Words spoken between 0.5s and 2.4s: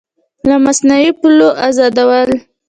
مصنوعي پولو ازادول